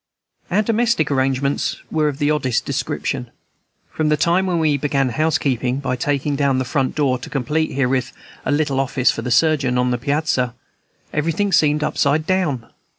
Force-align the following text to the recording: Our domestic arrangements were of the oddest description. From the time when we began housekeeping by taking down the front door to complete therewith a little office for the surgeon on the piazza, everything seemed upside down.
Our 0.49 0.63
domestic 0.63 1.11
arrangements 1.11 1.75
were 1.91 2.07
of 2.07 2.17
the 2.17 2.31
oddest 2.31 2.65
description. 2.65 3.29
From 3.91 4.09
the 4.09 4.17
time 4.17 4.47
when 4.47 4.57
we 4.57 4.75
began 4.75 5.09
housekeeping 5.09 5.77
by 5.79 5.95
taking 5.95 6.35
down 6.35 6.57
the 6.57 6.65
front 6.65 6.95
door 6.95 7.19
to 7.19 7.29
complete 7.29 7.75
therewith 7.75 8.09
a 8.43 8.51
little 8.51 8.79
office 8.79 9.11
for 9.11 9.21
the 9.21 9.29
surgeon 9.29 9.77
on 9.77 9.91
the 9.91 9.99
piazza, 9.99 10.55
everything 11.13 11.51
seemed 11.51 11.83
upside 11.83 12.25
down. 12.25 12.71